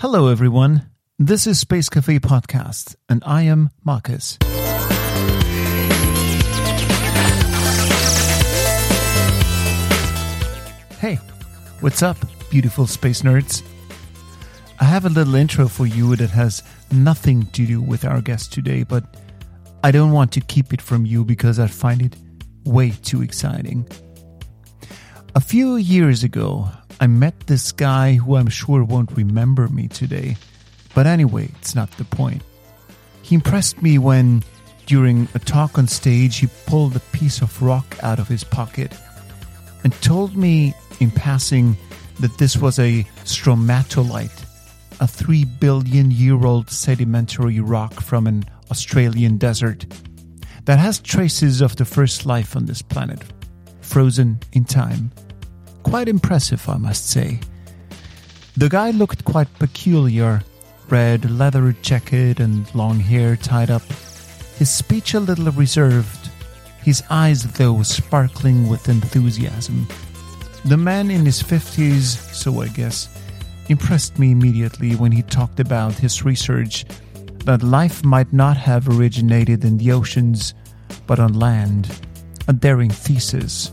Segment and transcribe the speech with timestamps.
[0.00, 0.88] Hello, everyone.
[1.18, 4.38] This is Space Cafe Podcast, and I am Marcus.
[10.98, 11.16] Hey,
[11.80, 12.16] what's up,
[12.48, 13.62] beautiful space nerds?
[14.80, 18.54] I have a little intro for you that has nothing to do with our guest
[18.54, 19.04] today, but
[19.84, 22.16] I don't want to keep it from you because I find it
[22.64, 23.86] way too exciting.
[25.34, 26.70] A few years ago,
[27.02, 30.36] I met this guy who I'm sure won't remember me today.
[30.94, 32.42] But anyway, it's not the point.
[33.22, 34.42] He impressed me when,
[34.84, 38.92] during a talk on stage, he pulled a piece of rock out of his pocket
[39.82, 41.78] and told me in passing
[42.18, 44.44] that this was a stromatolite,
[45.00, 49.86] a 3 billion year old sedimentary rock from an Australian desert
[50.66, 53.22] that has traces of the first life on this planet,
[53.80, 55.10] frozen in time.
[55.82, 57.40] Quite impressive, I must say.
[58.56, 60.42] The guy looked quite peculiar
[60.90, 63.82] red leather jacket and long hair tied up,
[64.58, 66.30] his speech a little reserved,
[66.82, 69.86] his eyes, though, sparkling with enthusiasm.
[70.64, 73.08] The man in his 50s, so I guess,
[73.68, 76.84] impressed me immediately when he talked about his research
[77.44, 80.54] that life might not have originated in the oceans,
[81.06, 81.90] but on land.
[82.48, 83.72] A daring thesis.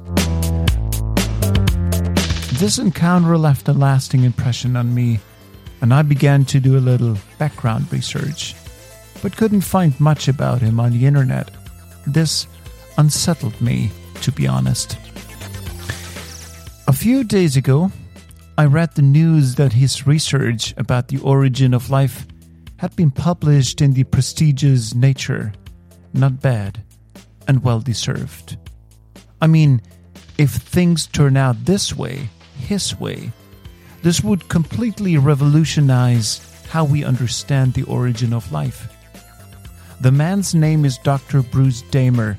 [2.58, 5.20] This encounter left a lasting impression on me,
[5.80, 8.56] and I began to do a little background research,
[9.22, 11.52] but couldn't find much about him on the internet.
[12.08, 12.48] This
[12.98, 13.92] unsettled me,
[14.22, 14.98] to be honest.
[16.88, 17.92] A few days ago,
[18.58, 22.26] I read the news that his research about the origin of life
[22.78, 25.54] had been published in the prestigious Nature.
[26.12, 26.82] Not bad,
[27.48, 28.58] and well deserved.
[29.40, 29.80] I mean,
[30.40, 32.30] if things turn out this way,
[32.68, 33.32] his way,
[34.04, 38.94] this would completely revolutionize how we understand the origin of life.
[40.02, 41.42] The man's name is Dr.
[41.42, 42.38] Bruce Damer,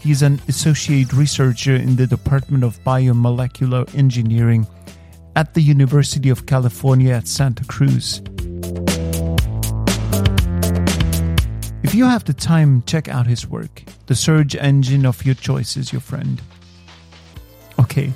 [0.00, 4.66] He's an associate researcher in the Department of Biomolecular Engineering
[5.36, 8.22] at the University of California at Santa Cruz.
[11.82, 13.82] If you have the time, check out his work.
[14.06, 16.40] The search engine of your choice is your friend.
[17.78, 18.10] Okay,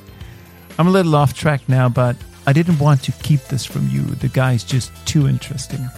[0.76, 4.02] I'm a little off track now, but I didn't want to keep this from you.
[4.02, 5.88] The guy's just too interesting.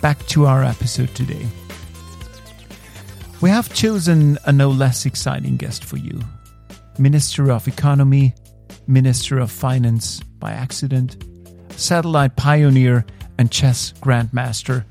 [0.00, 1.46] Back to our episode today.
[3.40, 6.20] We have chosen a no less exciting guest for you
[6.98, 8.34] Minister of Economy,
[8.86, 11.24] Minister of Finance by accident,
[11.70, 13.04] satellite pioneer,
[13.38, 14.84] and chess grandmaster,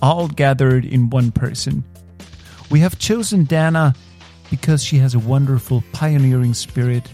[0.00, 1.84] all gathered in one person.
[2.70, 3.94] We have chosen Dana
[4.50, 7.08] because she has a wonderful pioneering spirit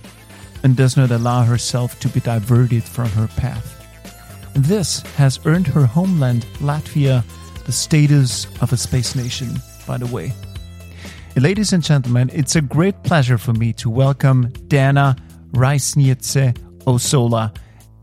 [0.62, 3.76] and does not allow herself to be diverted from her path.
[4.54, 7.24] This has earned her homeland, Latvia,
[7.64, 9.48] the status of a space nation,
[9.86, 10.32] by the way.
[11.36, 15.16] Ladies and gentlemen, it's a great pleasure for me to welcome Dana
[15.52, 17.56] Reisniece Osola.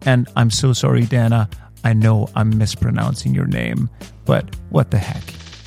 [0.03, 1.49] And I'm so sorry, Dana.
[1.83, 3.89] I know I'm mispronouncing your name,
[4.25, 5.23] but what the heck?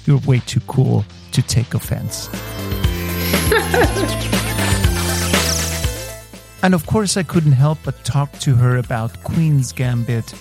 [0.07, 2.29] You're way too cool to take offense.
[6.63, 10.35] and of course, I couldn't help but talk to her about Queen's Gambit,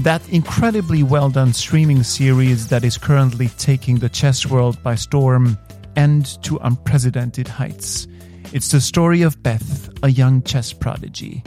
[0.00, 5.58] that incredibly well done streaming series that is currently taking the chess world by storm
[5.96, 8.06] and to unprecedented heights.
[8.52, 11.42] It's the story of Beth, a young chess prodigy.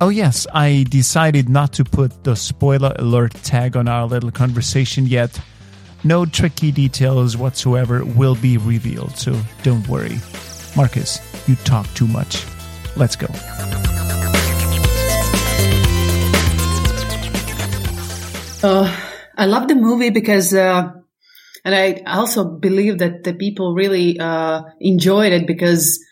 [0.00, 5.06] Oh, yes, I decided not to put the spoiler alert tag on our little conversation
[5.06, 5.40] yet.
[6.02, 10.18] No tricky details whatsoever will be revealed, so don't worry.
[10.76, 12.44] Marcus, you talk too much.
[12.96, 13.26] Let's go.
[18.62, 18.96] Uh,
[19.36, 20.92] I love the movie because uh,
[21.64, 26.04] and I also believe that the people really uh, enjoyed it because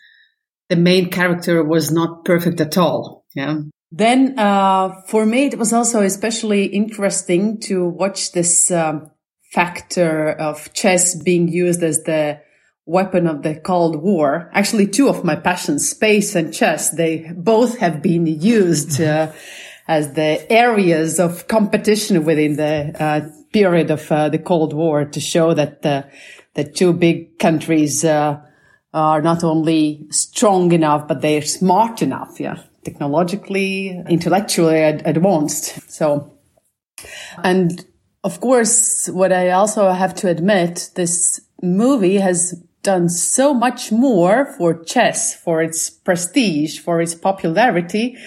[0.69, 3.25] the main character was not perfect at all.
[3.35, 3.59] Yeah.
[3.91, 9.11] Then, uh, for me, it was also especially interesting to watch this um,
[9.51, 12.39] factor of chess being used as the
[12.85, 14.49] weapon of the Cold War.
[14.53, 19.31] Actually, two of my passions, space and chess, they both have been used uh,
[19.87, 25.19] as the areas of competition within the uh, period of uh, the Cold War to
[25.19, 26.05] show that the,
[26.53, 28.39] the two big countries uh,
[28.93, 35.91] are not only strong enough, but they're smart enough, yeah, technologically, intellectually ad- advanced.
[35.91, 36.37] So,
[37.43, 37.85] and
[38.23, 44.53] of course, what I also have to admit, this movie has done so much more
[44.57, 48.17] for chess, for its prestige, for its popularity,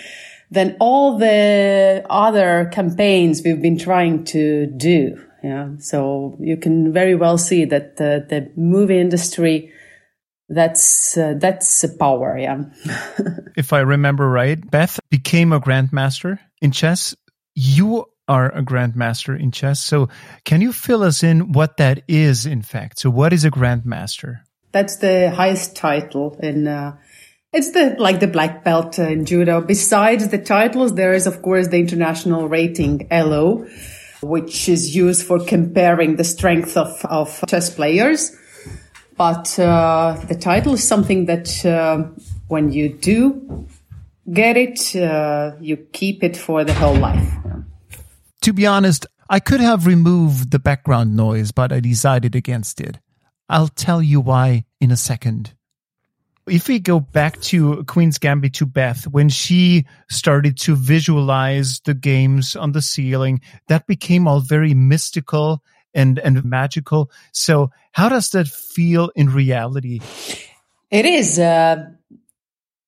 [0.51, 5.21] than all the other campaigns we've been trying to do.
[5.43, 5.71] Yeah.
[5.79, 9.73] So you can very well see that the, the movie industry
[10.49, 12.65] that's uh, that's a power yeah
[13.57, 17.15] if i remember right beth became a grandmaster in chess
[17.55, 20.09] you are a grandmaster in chess so
[20.45, 24.41] can you fill us in what that is in fact so what is a grandmaster
[24.73, 26.97] that's the highest title in uh,
[27.55, 29.61] it's the like the black belt in judo.
[29.61, 33.67] Besides the titles, there is of course the international rating ELO,
[34.23, 38.37] which is used for comparing the strength of, of chess players.
[39.17, 42.09] But uh, the title is something that uh,
[42.49, 43.69] when you do
[44.33, 47.33] get it, uh, you keep it for the whole life.
[48.45, 52.99] To be honest, I could have removed the background noise, but I decided against it.
[53.49, 55.55] I'll tell you why in a second.
[56.47, 61.95] If we go back to Queen's Gambit to Beth, when she started to visualize the
[61.95, 65.63] games on the ceiling, that became all very mystical
[65.95, 67.11] and, and magical.
[67.33, 70.03] So how does that feel in reality?
[70.91, 71.39] It is.
[71.39, 71.87] Uh,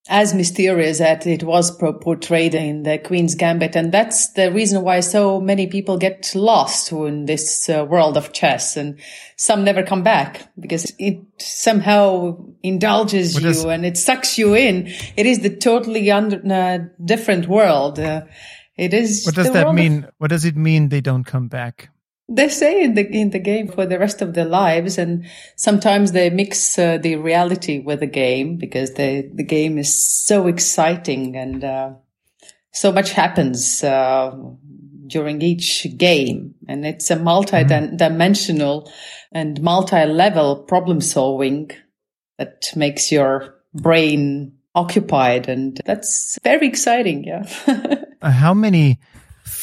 [0.09, 3.75] as mysterious as it was portrayed in the Queen's Gambit.
[3.75, 8.33] And that's the reason why so many people get lost in this uh, world of
[8.33, 9.01] chess and
[9.37, 14.55] some never come back because it somehow indulges what you is, and it sucks you
[14.55, 14.87] in.
[15.17, 17.99] It is the totally under, uh, different world.
[17.99, 18.23] Uh,
[18.77, 19.25] it is.
[19.25, 20.05] What does that mean?
[20.05, 21.91] Of, what does it mean they don't come back?
[22.29, 26.13] They stay in the in the game for the rest of their lives, and sometimes
[26.13, 31.37] they mix uh, the reality with the game because the the game is so exciting
[31.37, 31.91] and uh,
[32.73, 34.35] so much happens uh,
[35.07, 38.91] during each game, and it's a multi-dimensional
[39.31, 41.71] and multi-level problem solving
[42.39, 47.25] that makes your brain occupied, and that's very exciting.
[47.25, 47.47] Yeah.
[48.23, 48.99] Uh, how many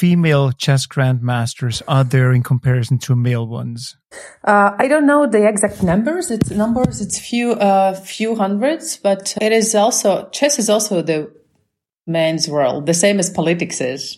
[0.03, 3.95] female chess grandmasters are there in comparison to male ones?
[4.43, 6.29] Uh, I don't know the exact numbers.
[6.29, 6.99] It's numbers.
[6.99, 11.31] It's few, uh, few hundreds, but it is also chess is also the
[12.05, 14.17] men's world, the same as politics is.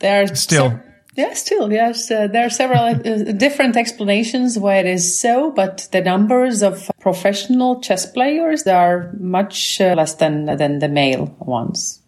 [0.00, 0.70] There are still.
[0.70, 0.80] So,
[1.16, 2.10] yeah, still, yes.
[2.10, 6.90] Uh, there are several uh, different explanations why it is so, but the numbers of
[6.98, 12.03] professional chess players are much uh, less than than the male ones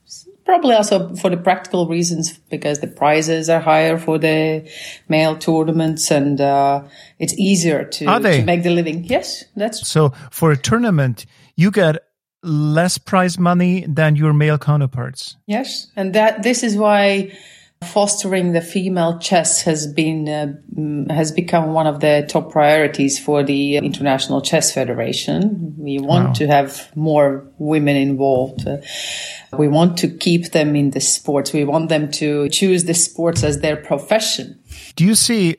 [0.46, 4.66] probably also for the practical reasons because the prizes are higher for the
[5.08, 6.82] male tournaments and uh,
[7.18, 9.04] it's easier to, to, make the living.
[9.04, 10.14] Yes, that's so.
[10.30, 11.26] For a tournament,
[11.56, 12.02] you get
[12.42, 15.36] less prize money than your male counterparts.
[15.46, 17.36] Yes, and that this is why
[17.84, 23.18] fostering the female chess has been uh, mm, has become one of the top priorities
[23.18, 25.74] for the International Chess Federation.
[25.78, 26.32] We want wow.
[26.34, 28.66] to have more women involved.
[28.66, 28.78] Uh,
[29.56, 31.52] we want to keep them in the sports.
[31.52, 34.58] We want them to choose the sports as their profession.
[34.96, 35.56] Do you see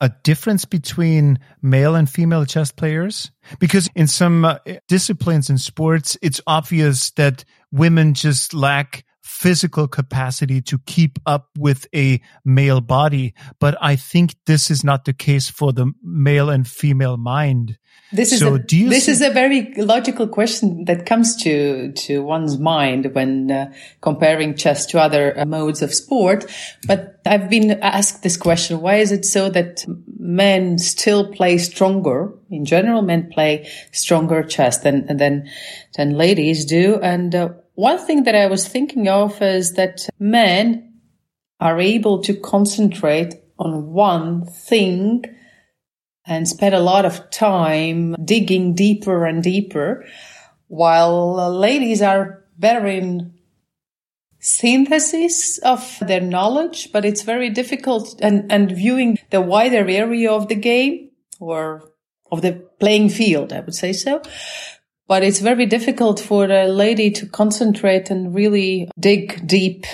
[0.00, 3.30] a difference between male and female chess players?
[3.58, 9.04] Because in some uh, disciplines in sports, it's obvious that women just lack
[9.36, 13.34] physical capacity to keep up with a male body.
[13.60, 17.76] But I think this is not the case for the male and female mind.
[18.12, 22.56] This is so a, this is a very logical question that comes to to one's
[22.56, 26.46] mind when uh, comparing chess to other uh, modes of sport.
[26.86, 29.84] But I've been asked this question: Why is it so that
[30.18, 32.32] men still play stronger?
[32.48, 35.48] In general, men play stronger chess than than
[35.96, 40.94] than ladies do, and uh, one thing that I was thinking of is that men
[41.60, 45.24] are able to concentrate on one thing
[46.26, 50.04] and spend a lot of time digging deeper and deeper,
[50.68, 53.34] while ladies are better in
[54.40, 60.48] synthesis of their knowledge, but it's very difficult and, and viewing the wider area of
[60.48, 61.92] the game or
[62.32, 64.22] of the playing field, I would say so
[65.08, 69.86] but it's very difficult for a lady to concentrate and really dig deep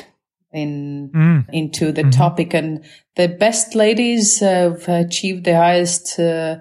[0.52, 1.44] in mm.
[1.52, 2.10] into the mm-hmm.
[2.10, 2.84] topic and
[3.16, 6.56] the best ladies have achieved the highest uh,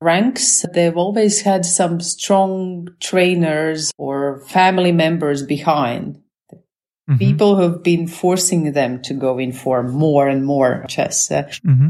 [0.00, 6.20] ranks they've always had some strong trainers or family members behind
[6.52, 7.16] mm-hmm.
[7.16, 11.88] people who've been forcing them to go in for more and more chess mm-hmm.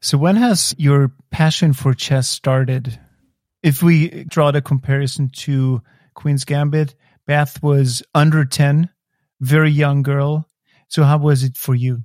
[0.00, 2.98] so when has your passion for chess started
[3.62, 5.82] if we draw the comparison to
[6.14, 6.94] Queen's Gambit,
[7.26, 8.88] Beth was under 10,
[9.40, 10.48] very young girl.
[10.88, 12.04] So how was it for you?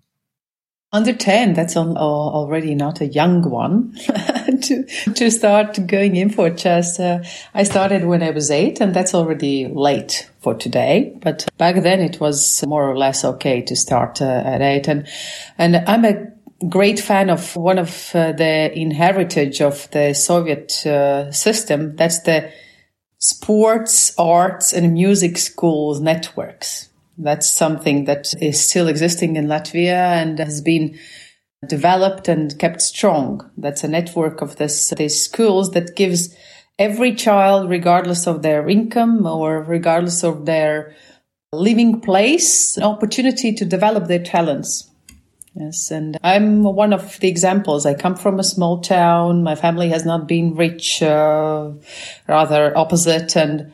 [0.91, 3.95] Under 10, that's already not a young one.
[4.63, 4.83] to
[5.15, 6.99] to start going in for chess.
[6.99, 11.17] Uh, I started when I was eight, and that's already late for today.
[11.21, 14.87] But back then, it was more or less okay to start uh, at eight.
[14.87, 15.07] And
[15.57, 16.32] and I'm a
[16.69, 21.95] great fan of one of uh, the inheritage of the Soviet uh, system.
[21.95, 22.51] That's the
[23.19, 26.89] sports, arts, and music schools networks.
[27.17, 30.97] That's something that is still existing in Latvia and has been
[31.67, 33.49] developed and kept strong.
[33.57, 36.35] That's a network of this, these schools that gives
[36.79, 40.95] every child, regardless of their income or regardless of their
[41.51, 44.89] living place, an opportunity to develop their talents.
[45.55, 47.85] Yes, and I'm one of the examples.
[47.85, 49.43] I come from a small town.
[49.43, 51.71] My family has not been rich, uh,
[52.27, 53.35] rather opposite.
[53.37, 53.71] And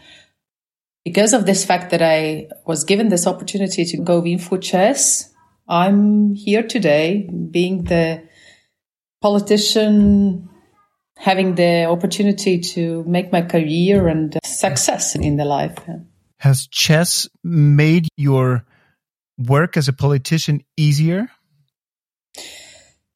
[1.06, 5.34] because of this fact that I was given this opportunity to go in for chess,
[5.70, 8.24] I'm here today being the
[9.22, 10.50] politician,
[11.18, 15.78] having the opportunity to make my career and success in the life.
[16.40, 18.66] Has chess made your
[19.38, 21.30] work as a politician easier?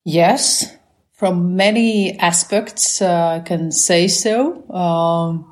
[0.06, 0.76] Yes,
[1.14, 4.70] from many aspects, uh, I can say so.
[4.70, 5.52] Um,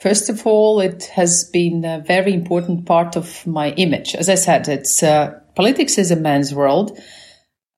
[0.00, 4.14] first of all, it has been a very important part of my image.
[4.16, 6.98] As I said, it's uh, politics is a man's world.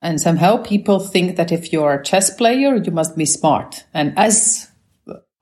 [0.00, 3.84] And somehow people think that if you're a chess player, you must be smart.
[3.92, 4.68] And as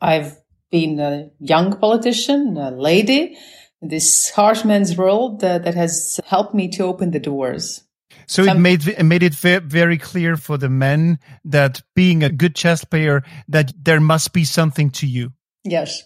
[0.01, 0.37] I've
[0.71, 3.37] been a young politician, a lady,
[3.83, 7.86] this harsh man's world uh, that has helped me to open the doors.
[8.27, 12.31] So Some, it made it made it very clear for the men that being a
[12.31, 15.33] good chess player, that there must be something to you.
[15.65, 16.03] Yes.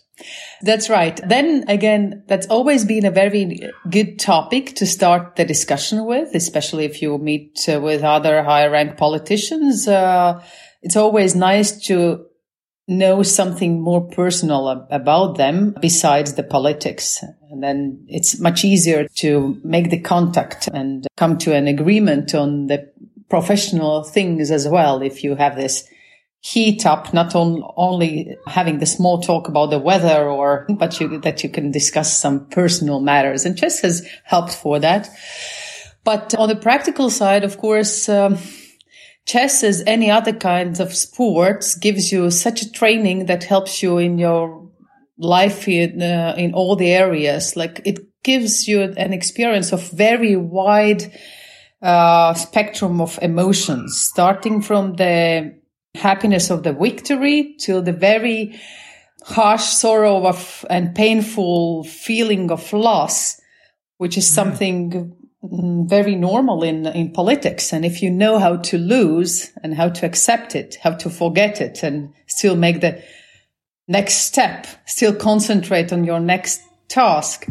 [0.62, 1.18] That's right.
[1.26, 6.84] Then again, that's always been a very good topic to start the discussion with, especially
[6.84, 9.88] if you meet uh, with other higher rank politicians.
[9.88, 10.44] Uh,
[10.82, 12.26] it's always nice to
[12.90, 17.24] know something more personal about them besides the politics.
[17.50, 22.66] And then it's much easier to make the contact and come to an agreement on
[22.66, 22.90] the
[23.28, 25.88] professional things as well if you have this
[26.40, 31.20] heat up, not on, only having the small talk about the weather or, but you,
[31.20, 33.44] that you can discuss some personal matters.
[33.44, 35.08] And chess has helped for that.
[36.02, 38.38] But on the practical side, of course, um,
[39.26, 43.98] chess as any other kinds of sports gives you such a training that helps you
[43.98, 44.68] in your
[45.18, 47.56] life in, uh, in all the areas.
[47.56, 51.12] Like it gives you an experience of very wide,
[51.82, 55.58] uh, spectrum of emotions, starting from the
[55.94, 58.60] happiness of the victory till the very
[59.24, 63.40] harsh sorrow of and painful feeling of loss,
[63.98, 64.34] which is mm.
[64.34, 67.72] something very normal in, in politics.
[67.72, 71.60] And if you know how to lose and how to accept it, how to forget
[71.60, 73.02] it and still make the
[73.88, 77.46] next step, still concentrate on your next task,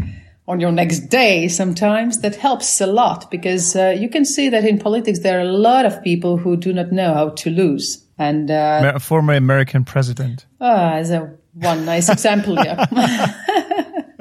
[0.47, 4.65] on your next day sometimes that helps a lot because uh, you can see that
[4.65, 8.03] in politics there are a lot of people who do not know how to lose
[8.17, 10.45] and uh, a former American president.
[10.59, 12.85] Ah, as a one nice example, yeah.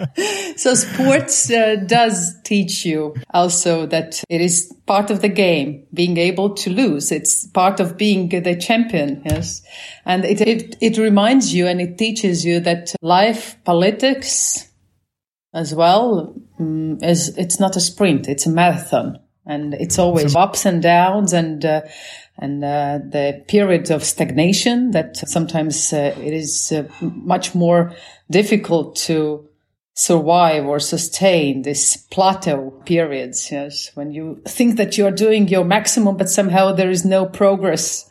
[0.57, 6.17] so sports uh, does teach you also that it is part of the game, being
[6.17, 7.11] able to lose.
[7.11, 9.23] It's part of being the champion.
[9.25, 9.63] Yes.
[10.05, 14.69] And it, it, it reminds you and it teaches you that life, politics
[15.53, 18.29] as well, um, is, it's not a sprint.
[18.29, 21.81] It's a marathon and it's always ups and downs and, uh,
[22.37, 27.95] and uh, the period of stagnation that sometimes uh, it is uh, much more
[28.31, 29.48] difficult to
[29.99, 36.17] survive or sustain this plateau periods yes when you think that you're doing your maximum
[36.17, 38.09] but somehow there is no progress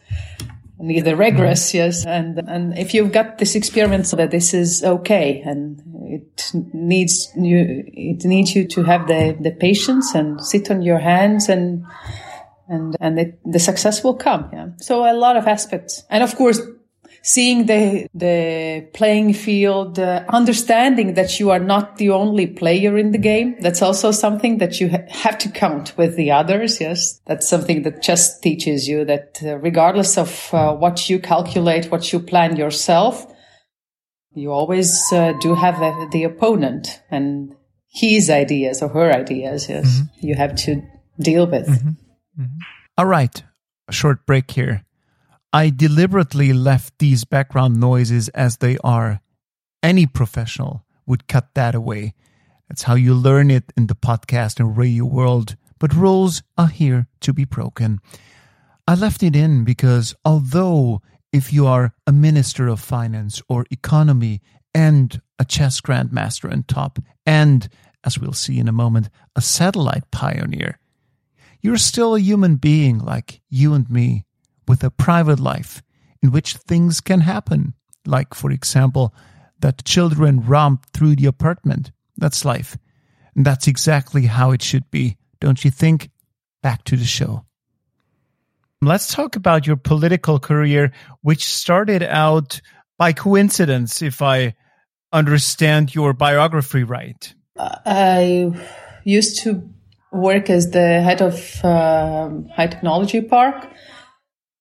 [0.80, 1.78] neither regress mm-hmm.
[1.78, 7.32] yes and and if you've got this experience that this is okay and it needs
[7.38, 11.86] you it needs you to have the the patience and sit on your hands and
[12.68, 14.50] and and it, the success will come.
[14.52, 14.68] Yeah.
[14.78, 16.60] So a lot of aspects, and of course,
[17.28, 23.12] seeing the the playing field, uh, understanding that you are not the only player in
[23.12, 23.58] the game.
[23.60, 26.80] That's also something that you ha- have to count with the others.
[26.80, 31.92] Yes, that's something that chess teaches you that uh, regardless of uh, what you calculate,
[31.92, 33.28] what you plan yourself,
[34.34, 37.54] you always uh, do have the, the, opponent and
[37.90, 39.68] his ideas or her ideas.
[39.68, 40.28] Yes, mm-hmm.
[40.28, 40.82] you have to
[41.20, 41.68] deal with.
[41.68, 42.42] Mm-hmm.
[42.42, 42.60] Mm-hmm.
[42.98, 43.44] All right,
[43.90, 44.87] a short break here.
[45.54, 49.22] I deliberately left these background noises as they are.
[49.82, 52.14] Any professional would cut that away.
[52.68, 57.08] That's how you learn it in the podcast and radio world, but rules are here
[57.22, 58.00] to be broken.
[58.86, 61.02] I left it in because although
[61.32, 64.42] if you are a minister of finance or economy
[64.74, 67.70] and a chess grandmaster and top, and,
[68.04, 70.80] as we'll see in a moment, a satellite pioneer,
[71.62, 74.26] you're still a human being like you and me
[74.68, 75.82] with a private life
[76.22, 77.74] in which things can happen.
[78.06, 79.14] Like, for example,
[79.60, 81.92] that children romp through the apartment.
[82.18, 82.78] That's life.
[83.36, 86.10] And that's exactly how it should be, don't you think?
[86.64, 87.46] Back to the show.
[88.82, 92.62] Let's talk about your political career, which started out
[92.98, 94.56] by coincidence, if I
[95.12, 97.34] understand your biography right.
[97.58, 98.52] I
[99.04, 99.68] used to
[100.12, 103.68] work as the head of uh, High Technology Park.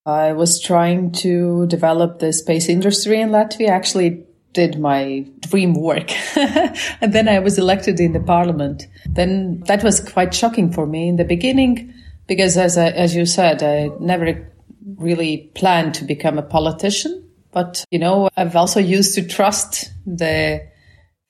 [0.06, 3.68] I was trying to develop the space industry in Latvia.
[3.68, 4.24] Actually,
[4.56, 6.10] did my dream work.
[6.36, 8.86] and then I was elected in the parliament.
[9.04, 11.92] Then that was quite shocking for me in the beginning
[12.26, 14.50] because as I, as you said, I never
[14.96, 17.28] really planned to become a politician.
[17.52, 20.66] But, you know, I've also used to trust the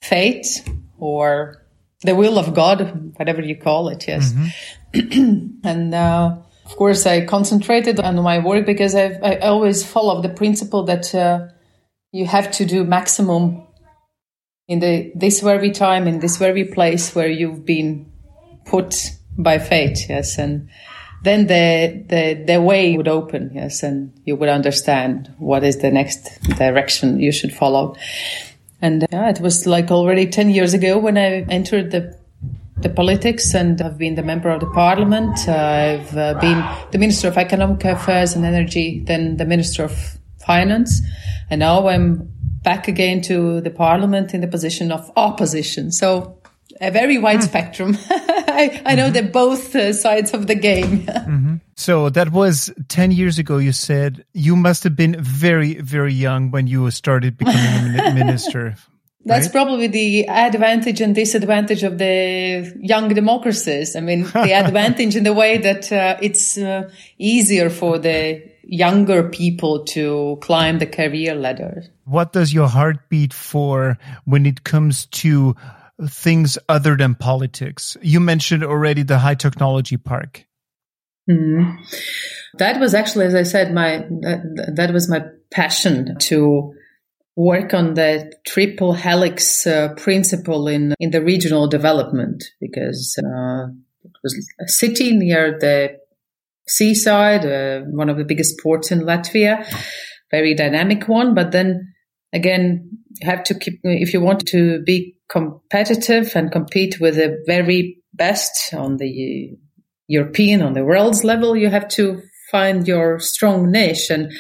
[0.03, 0.47] fate
[0.99, 1.63] or
[2.03, 4.07] the will of God, whatever you call it.
[4.07, 4.33] Yes.
[4.93, 5.59] Mm-hmm.
[5.65, 6.37] and, uh,
[6.67, 11.15] of course, I concentrated on my work because I've, I always follow the principle that,
[11.15, 11.49] uh,
[12.17, 13.67] you have to do maximum
[14.69, 18.11] in the this very time in this very place where you've been
[18.65, 20.69] put by fate yes and
[21.23, 25.91] then the the the way would open yes and you would understand what is the
[25.91, 27.97] next direction you should follow.
[28.83, 32.17] And yeah, it was like already 10 years ago when i entered the
[32.79, 35.49] the politics and I've been the member of the parliament.
[35.49, 41.01] I've uh, been the Minister of Economic Affairs and Energy, then the Minister of Finance.
[41.49, 42.31] And now I'm
[42.63, 45.91] back again to the parliament in the position of opposition.
[45.91, 46.39] So
[46.81, 47.45] a very wide mm.
[47.45, 47.97] spectrum.
[48.11, 49.13] I, I, know mm-hmm.
[49.13, 51.01] they're both uh, sides of the game.
[51.07, 51.57] mm-hmm.
[51.77, 54.25] So that was 10 years ago, you said.
[54.33, 58.77] You must have been very, very young when you started becoming a minister.
[59.27, 59.53] That's right?
[59.53, 63.97] probably the advantage and disadvantage of the young democracies.
[63.97, 69.29] I mean, the advantage in the way that uh, it's uh, easier for the younger
[69.29, 71.83] people to climb the career ladder.
[72.05, 75.57] What does your heart beat for when it comes to
[76.07, 77.97] things other than politics?
[78.03, 80.47] You mentioned already the high technology park.
[81.29, 81.79] Mm.
[82.59, 86.76] That was actually, as I said, my that, that was my passion to
[87.37, 93.67] work on the triple helix uh, principle in in the regional development because uh,
[94.05, 95.99] it was a city near the
[96.69, 99.65] seaside, uh, one of the biggest ports in Latvia,
[100.31, 101.35] very dynamic one.
[101.35, 101.95] But then
[102.33, 107.43] again, you have to keep, if you want to be competitive and compete with the
[107.47, 109.57] very best on the
[110.09, 114.11] European, on the world's level, you have to find your strong niche.
[114.11, 114.33] And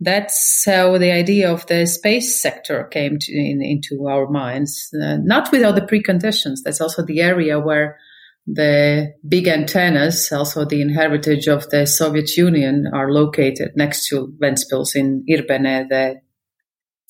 [0.00, 5.16] that's how the idea of the space sector came to, in, into our minds, uh,
[5.16, 6.58] not without the preconditions.
[6.64, 7.98] That's also the area where
[8.46, 14.94] the big antennas, also the inheritance of the Soviet Union, are located next to Ventspils
[14.94, 16.20] in Irbene, the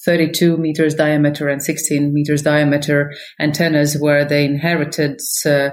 [0.04, 5.70] 32 meters diameter and 16 meters diameter antennas were they inherited uh,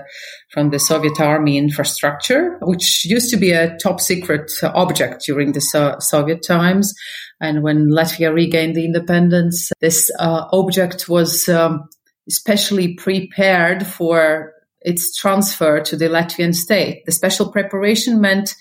[0.51, 5.61] from the Soviet army infrastructure, which used to be a top secret object during the
[5.61, 6.93] so- Soviet times.
[7.39, 11.87] And when Latvia regained the independence, this uh, object was um,
[12.27, 17.05] especially prepared for its transfer to the Latvian state.
[17.05, 18.55] The special preparation meant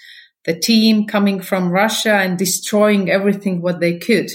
[0.45, 4.31] the team coming from Russia and destroying everything what they could.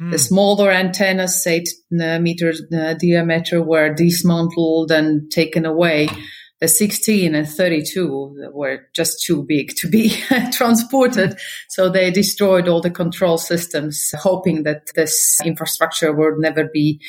[0.00, 0.10] Mm.
[0.10, 1.68] The smaller antennas, eight
[2.00, 6.08] uh, meters uh, diameter, were dismantled and taken away.
[6.58, 10.08] The 16 and 32 were just too big to be
[10.52, 11.38] transported.
[11.68, 17.02] So they destroyed all the control systems, hoping that this infrastructure would never be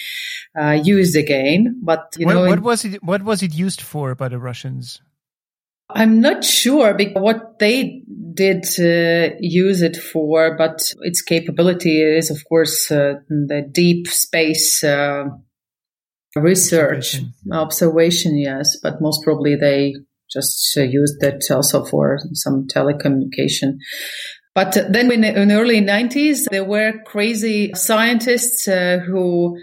[0.60, 1.80] uh, used again.
[1.82, 3.02] But you what, know, what was it?
[3.02, 5.02] What was it used for by the Russians?
[5.90, 12.44] I'm not sure what they did uh, use it for, but its capability is, of
[12.48, 15.26] course, uh, the deep space uh,
[16.36, 17.34] research observation.
[17.52, 18.38] observation.
[18.38, 19.96] Yes, but most probably they
[20.30, 23.78] just uh, used it also for some telecommunication.
[24.54, 29.56] But then in the early 90s, there were crazy scientists uh, who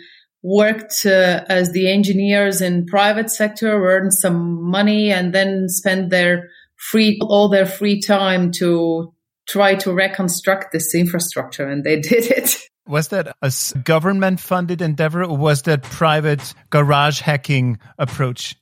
[0.44, 6.50] worked uh, as the engineers in private sector, earned some money, and then spent their
[6.76, 9.12] free all their free time to
[9.48, 12.58] try to reconstruct this infrastructure, and they did it.
[12.86, 13.50] Was that a
[13.82, 18.54] government funded endeavor, or was that private garage hacking approach?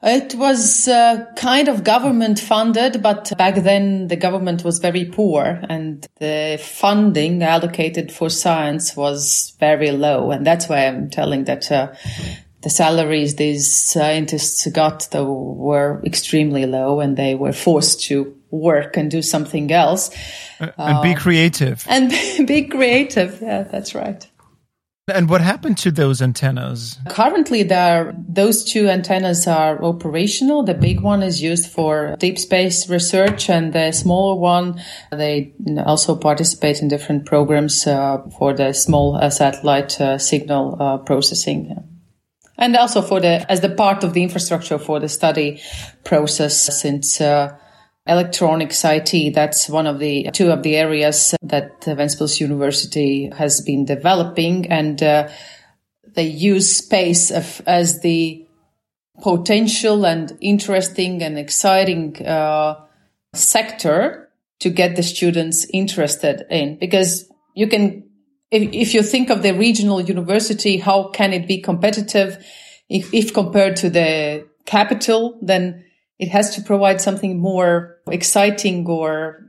[0.00, 5.60] It was uh, kind of government funded, but back then the government was very poor
[5.68, 10.30] and the funding allocated for science was very low.
[10.30, 11.92] And that's why I'm telling that uh,
[12.62, 18.96] the salaries these scientists got though were extremely low and they were forced to work
[18.96, 20.10] and do something else.
[20.60, 21.84] And be creative.
[21.88, 22.10] And
[22.46, 23.40] be creative.
[23.42, 24.27] Yeah, that's right.
[25.08, 26.98] And what happened to those antennas?
[27.08, 30.62] Currently, there those two antennas are operational.
[30.62, 35.52] The big one is used for deep space research, and the smaller one they
[35.84, 41.74] also participate in different programs uh, for the small uh, satellite uh, signal uh, processing.
[42.56, 45.60] And also for the as the part of the infrastructure for the study
[46.04, 47.56] process, since uh,
[48.08, 49.34] electronics IT.
[49.34, 55.02] That's one of the two of the areas that Ventspils University has been developing, and
[55.02, 55.28] uh,
[56.14, 58.46] they use space of, as the
[59.22, 62.76] potential and interesting and exciting uh,
[63.34, 64.28] sector
[64.60, 68.04] to get the students interested in because you can
[68.50, 72.44] if, if you think of the regional university how can it be competitive
[72.88, 75.84] if, if compared to the capital then
[76.18, 79.48] it has to provide something more exciting or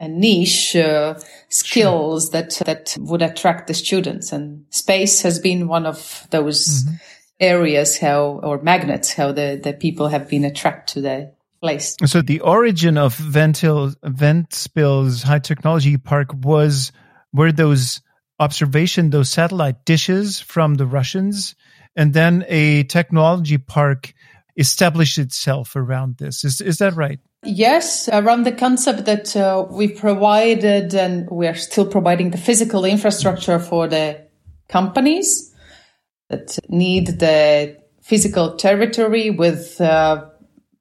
[0.00, 1.14] a niche uh,
[1.48, 2.42] skills sure.
[2.42, 6.94] that that would attract the students and space has been one of those mm-hmm.
[7.38, 12.20] areas how or magnets how the the people have been attracted to the place so
[12.20, 16.90] the origin of Ventil Ventspils high technology park was
[17.32, 18.00] were those
[18.40, 21.54] observation those satellite dishes from the russians
[21.94, 24.14] and then a technology park
[24.56, 26.44] established itself around this.
[26.44, 27.18] Is, is that right?
[27.44, 32.84] Yes, around the concept that uh, we provided and we are still providing the physical
[32.84, 34.20] infrastructure for the
[34.68, 35.52] companies
[36.28, 40.24] that need the physical territory with uh,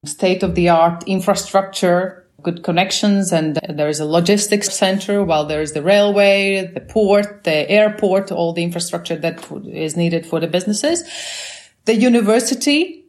[0.06, 5.62] state of the art infrastructure, good connections, and there is a logistics center while there
[5.62, 10.48] is the railway, the port, the airport, all the infrastructure that is needed for the
[10.48, 11.04] businesses.
[11.86, 13.01] The university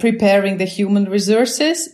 [0.00, 1.88] preparing the human resources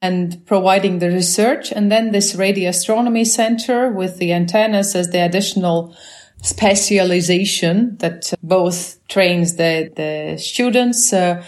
[0.00, 1.70] and providing the research.
[1.70, 5.94] And then this radio astronomy center with the antennas as the additional
[6.42, 11.44] specialization that both trains the, the students, uh,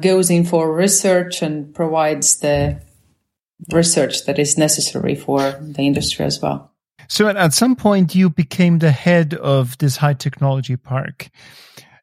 [0.00, 2.80] goes in for research and provides the
[3.72, 6.72] research that is necessary for the industry as well.
[7.08, 11.30] So at some point you became the head of this high technology park.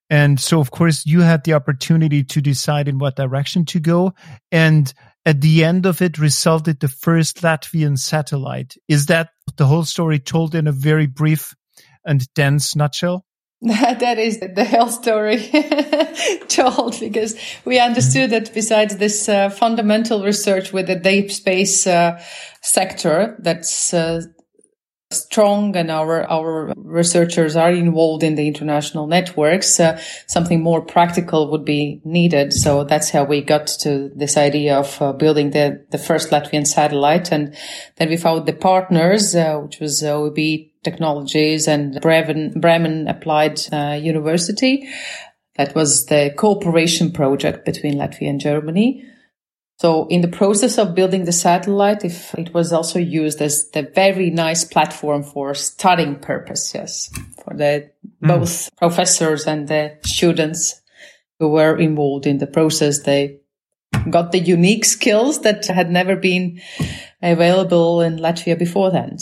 [0.09, 4.13] And so, of course, you had the opportunity to decide in what direction to go.
[4.51, 4.93] And
[5.25, 8.75] at the end of it resulted the first Latvian satellite.
[8.87, 11.55] Is that the whole story told in a very brief
[12.05, 13.25] and dense nutshell?
[13.61, 15.37] that is the whole story
[16.47, 22.21] told because we understood that besides this uh, fundamental research with the deep space uh,
[22.61, 24.21] sector that's uh,
[25.15, 31.51] strong and our our researchers are involved in the international networks uh, something more practical
[31.51, 32.53] would be needed.
[32.53, 36.67] So that's how we got to this idea of uh, building the the first latvian
[36.67, 37.31] satellite.
[37.31, 37.55] And
[37.97, 43.99] then we found the partners uh, which was OHB technologies and bremen, bremen applied uh,
[44.01, 44.87] university.
[45.55, 49.05] That was the cooperation project between latvia and germany
[49.77, 53.83] so in the process of building the satellite, if it was also used as the
[53.83, 57.09] very nice platform for studying purposes
[57.43, 57.91] for the
[58.23, 58.27] mm.
[58.27, 60.81] both professors and the students
[61.39, 63.39] who were involved in the process, they
[64.09, 66.61] got the unique skills that had never been
[67.21, 69.17] available in Latvia before then.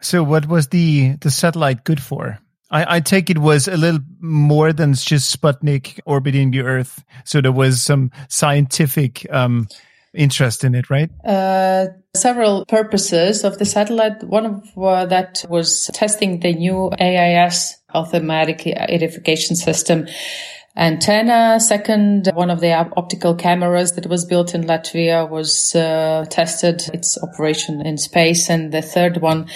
[0.00, 2.38] So what was the, the satellite good for?
[2.70, 7.02] I, I, take it was a little more than just Sputnik orbiting the Earth.
[7.24, 9.68] So there was some scientific um,
[10.14, 11.10] interest in it, right?
[11.24, 14.22] Uh, several purposes of the satellite.
[14.24, 20.06] One of uh, that was testing the new AIS automatic identification system
[20.78, 21.58] antenna.
[21.58, 27.18] Second, one of the optical cameras that was built in Latvia was uh, tested its
[27.22, 28.48] operation in space.
[28.48, 29.48] And the third one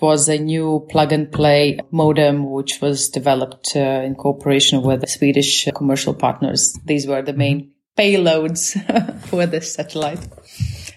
[0.00, 5.66] was a new plug and play modem, which was developed uh, in cooperation with Swedish
[5.74, 6.78] commercial partners.
[6.84, 8.74] These were the main payloads
[9.28, 10.20] for the satellite.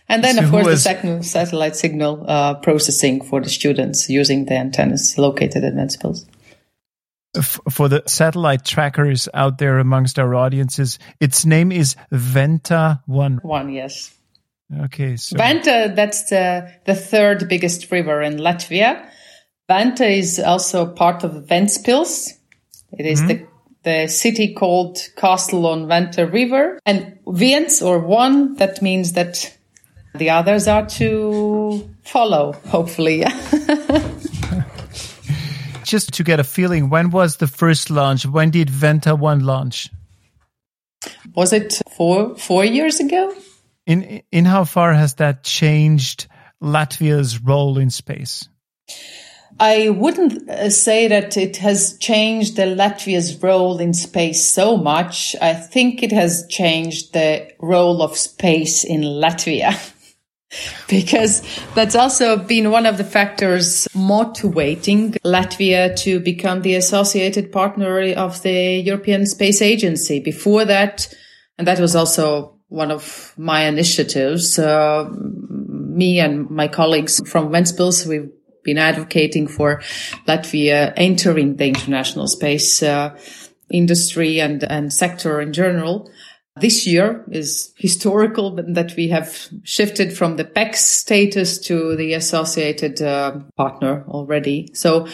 [0.07, 4.45] And then, so of course, the second satellite signal uh, processing for the students using
[4.45, 6.25] the antennas located in Ventspils.
[7.69, 13.37] For the satellite trackers out there amongst our audiences, its name is Venta One.
[13.43, 14.15] One, yes.
[14.85, 19.07] Okay, so Venta, that's the the third biggest river in Latvia.
[19.67, 22.33] Venta is also part of Ventspils.
[22.91, 23.27] It is mm-hmm.
[23.27, 23.47] the
[23.83, 29.57] the city called Castle on Venta River and Viens or one, that means that
[30.15, 33.23] the others are to follow, hopefully.
[35.83, 38.25] Just to get a feeling, when was the first launch?
[38.25, 39.89] When did Venta 1 launch?
[41.33, 43.33] Was it four, four years ago?
[43.87, 46.27] In, in how far has that changed
[46.61, 48.47] Latvia's role in space?
[49.59, 55.35] I wouldn't uh, say that it has changed the Latvia's role in space so much.
[55.41, 59.77] I think it has changed the role of space in Latvia.
[60.89, 61.43] because
[61.75, 68.41] that's also been one of the factors motivating Latvia to become the associated partner of
[68.41, 70.19] the European Space Agency.
[70.19, 71.13] Before that,
[71.57, 78.05] and that was also one of my initiatives, uh, me and my colleagues from Ventspils,
[78.05, 78.31] we've
[78.63, 79.81] been advocating for
[80.27, 83.17] Latvia entering the international space uh,
[83.71, 86.11] industry and, and sector in general.
[86.59, 93.01] This year is historical that we have shifted from the PECS status to the associated
[93.01, 94.69] uh, partner already.
[94.73, 95.07] So,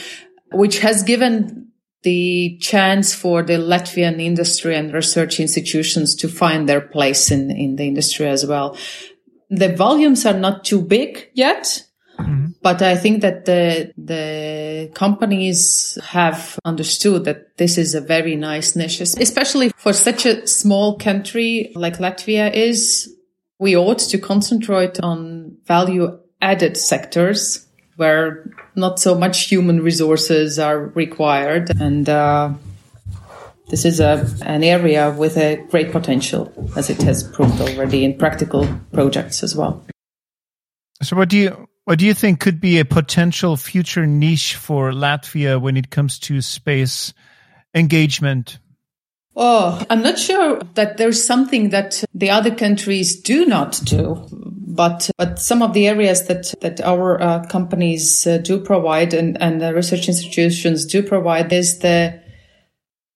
[0.51, 1.65] which has given
[2.05, 7.75] the chance for the Latvian industry and research institutions to find their place in, in
[7.75, 8.77] the industry as well.
[9.49, 11.84] The volumes are not too big yet,
[12.17, 12.45] Mm-hmm.
[12.62, 18.75] But I think that the the companies have understood that this is a very nice
[18.75, 23.12] niche, especially for such a small country like Latvia is.
[23.58, 30.88] We ought to concentrate on value added sectors where not so much human resources are
[30.88, 32.54] required and uh,
[33.69, 38.17] this is a, an area with a great potential as it has proved already in
[38.17, 39.84] practical projects as well.
[41.01, 44.91] So what do you what do you think could be a potential future niche for
[44.91, 47.13] Latvia when it comes to space
[47.74, 48.60] engagement?
[49.36, 55.10] Oh, I'm not sure that there's something that the other countries do not do, but
[55.17, 59.62] but some of the areas that that our uh, companies uh, do provide and and
[59.62, 62.19] the research institutions do provide is the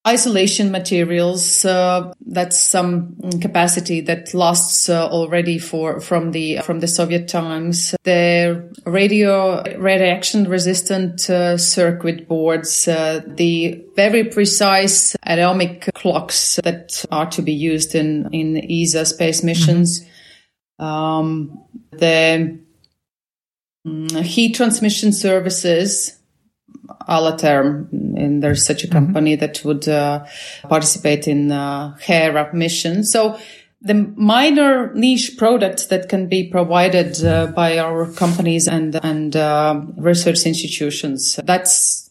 [0.08, 6.88] isolation materials uh, that's some capacity that lasts uh, already for from the from the
[6.88, 16.60] soviet times the radio radiation resistant uh, circuit boards uh, the very precise atomic clocks
[16.64, 20.86] that are to be used in in esa space missions mm-hmm.
[20.86, 22.58] um, the
[23.86, 26.19] um, heat transmission services
[27.08, 28.94] Alaterm, and there's such a mm-hmm.
[28.94, 29.42] company mm-hmm.
[29.42, 30.26] that would uh,
[30.68, 33.04] participate in uh, Hera mission.
[33.04, 33.40] So
[33.82, 39.82] the minor niche products that can be provided uh, by our companies and and uh,
[39.98, 41.40] research institutions.
[41.44, 42.10] That's,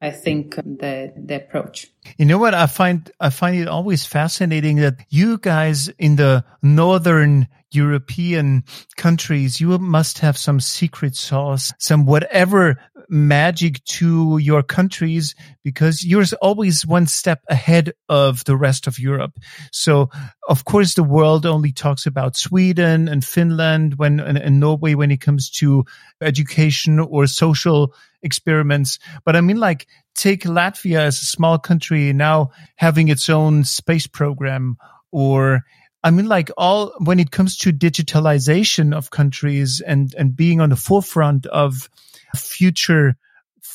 [0.00, 1.86] I think, the the approach.
[2.18, 6.44] You know what I find I find it always fascinating that you guys in the
[6.62, 8.64] northern European
[8.96, 12.78] countries, you must have some secret sauce, some whatever
[13.08, 19.32] magic to your countries because you're always one step ahead of the rest of Europe.
[19.72, 20.10] So
[20.48, 25.10] of course the world only talks about Sweden and Finland when and, and Norway when
[25.10, 25.84] it comes to
[26.20, 28.98] education or social experiments.
[29.24, 34.06] But I mean like take Latvia as a small country now having its own space
[34.06, 34.76] program
[35.12, 35.64] or
[36.06, 40.70] I mean, like all when it comes to digitalization of countries and and being on
[40.70, 41.90] the forefront of
[42.36, 43.16] future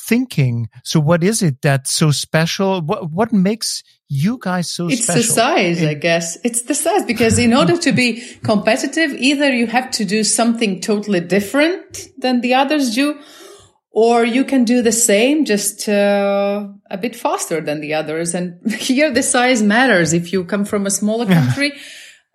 [0.06, 0.68] thinking.
[0.84, 2.80] So what is it that's so special?
[2.82, 5.20] What what makes you guys so it's special?
[5.20, 6.38] It's the size, I guess.
[6.44, 10.80] It's the size because in order to be competitive, either you have to do something
[10.80, 13.18] totally different than the others do,
[13.90, 18.34] or you can do the same, just uh, a bit faster than the others.
[18.34, 20.12] And here the size matters.
[20.12, 21.72] If you come from a smaller country,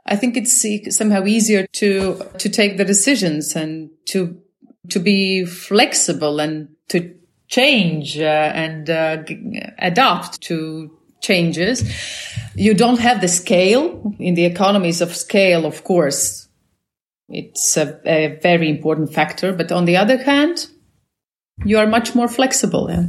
[0.05, 4.41] I think it's somehow easier to to take the decisions and to
[4.89, 7.13] to be flexible and to
[7.47, 9.23] change uh, and uh,
[9.79, 11.83] adapt to changes.
[12.55, 16.47] You don't have the scale in the economies of scale, of course.
[17.29, 19.53] It's a, a very important factor.
[19.53, 20.67] But on the other hand,
[21.65, 22.89] you are much more flexible.
[22.89, 23.05] Yeah?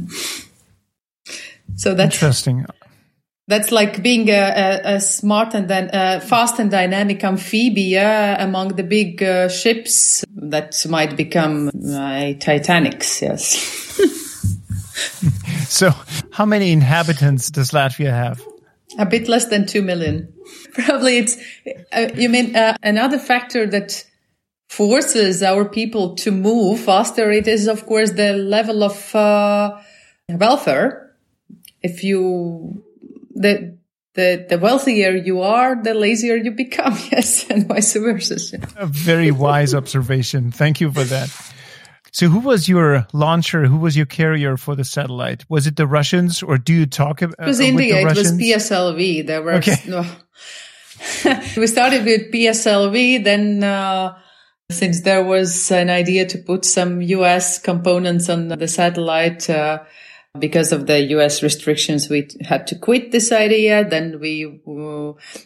[1.75, 2.65] So that's interesting.
[3.49, 4.33] That's like being a,
[4.85, 10.23] a, a smart and then uh, fast and dynamic amphibia among the big uh, ships
[10.35, 13.23] that might become my Titanics.
[13.23, 13.43] Yes.
[15.67, 15.89] so,
[16.29, 18.39] how many inhabitants does Latvia have?
[18.99, 20.31] A bit less than two million.
[20.73, 21.37] Probably it's.
[21.91, 24.05] Uh, you mean uh, another factor that
[24.67, 27.31] forces our people to move faster?
[27.31, 29.81] It is, of course, the level of uh,
[30.29, 31.15] welfare.
[31.81, 32.83] If you
[33.39, 33.77] the
[34.13, 36.97] the the wealthier you are, the lazier you become.
[37.11, 38.59] Yes, and vice versa.
[38.75, 40.51] A very wise observation.
[40.51, 41.29] Thank you for that.
[42.11, 43.65] So, who was your launcher?
[43.65, 45.45] Who was your carrier for the satellite?
[45.49, 47.39] Was it the Russians, or do you talk about?
[47.39, 48.01] It was India.
[48.01, 49.25] It was PSLV.
[49.25, 49.77] There were okay.
[49.87, 50.01] no.
[51.57, 53.63] we started with PSLV, then.
[53.63, 54.17] Uh,
[54.71, 59.79] since there was an idea to put some US components on the satellite, uh,
[60.37, 63.87] because of the US restrictions, we had to quit this idea.
[63.87, 64.61] Then we,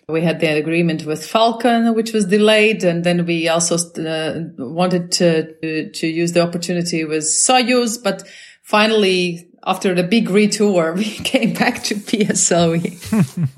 [0.10, 2.84] we had the agreement with Falcon, which was delayed.
[2.84, 8.04] And then we also uh, wanted to, to use the opportunity with Soyuz.
[8.04, 8.28] But
[8.62, 13.50] finally, after the big retour, we came back to PSLV.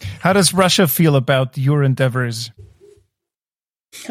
[0.20, 2.52] How does Russia feel about your endeavors?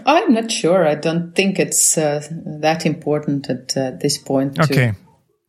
[0.06, 0.86] I'm not sure.
[0.86, 2.28] I don't think it's uh,
[2.60, 4.60] that important at uh, this point.
[4.60, 4.94] Okay.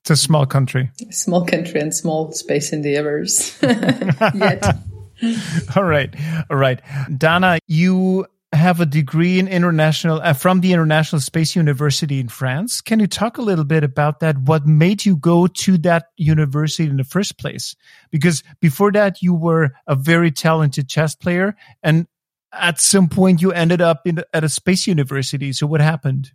[0.07, 0.89] It's a small country.
[1.11, 3.61] Small country and small space in the universe.
[3.63, 4.77] Yet.
[5.77, 6.15] All right.
[6.49, 6.81] All right.
[7.19, 12.81] Dana, you have a degree in international uh, from the International Space University in France.
[12.81, 14.39] Can you talk a little bit about that?
[14.39, 17.75] What made you go to that university in the first place?
[18.13, 22.07] Because before that, you were a very talented chess player, and
[22.53, 25.53] at some point, you ended up in, at a space university.
[25.53, 26.31] So, what happened?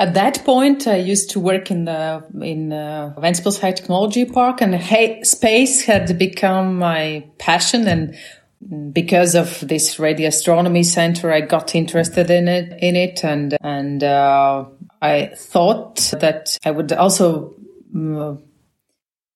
[0.00, 4.62] At that point, I used to work in the in uh, Ventspils High Technology Park,
[4.62, 7.86] and hey, space had become my passion.
[7.86, 12.78] And because of this radio astronomy center, I got interested in it.
[12.80, 14.64] In it, and and uh,
[15.02, 17.54] I thought that I would also.
[17.94, 18.36] Uh,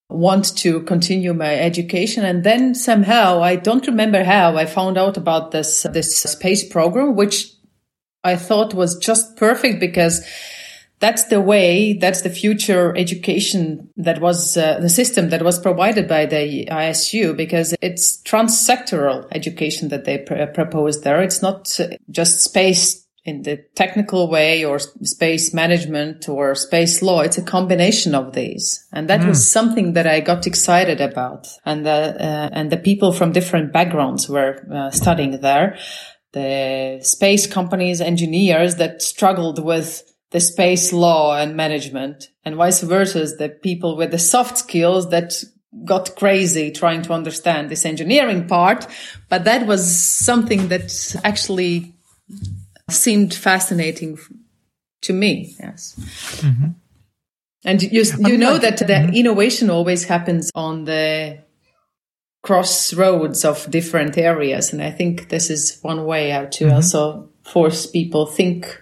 [0.07, 5.17] want to continue my education and then somehow i don't remember how i found out
[5.17, 7.51] about this this space program which
[8.23, 10.23] i thought was just perfect because
[10.99, 16.07] that's the way, that's the future education that was uh, the system that was provided
[16.07, 21.21] by the ISU because it's transsectoral education that they pr- proposed there.
[21.21, 21.79] It's not
[22.09, 27.21] just space in the technical way or space management or space law.
[27.21, 28.87] It's a combination of these.
[28.93, 29.29] And that mm.
[29.29, 31.47] was something that I got excited about.
[31.65, 35.77] And the, uh, and the people from different backgrounds were uh, studying there.
[36.33, 43.21] The space companies, engineers that struggled with the space law and management and vice versa
[43.21, 45.33] is the people with the soft skills that
[45.83, 48.87] got crazy trying to understand this engineering part
[49.29, 51.93] but that was something that actually
[52.89, 54.17] seemed fascinating
[55.01, 55.95] to me yes
[56.41, 56.69] mm-hmm.
[57.65, 59.13] and you you know that the mm-hmm.
[59.13, 61.37] innovation always happens on the
[62.41, 66.75] crossroads of different areas and i think this is one way how to mm-hmm.
[66.75, 68.81] also force people think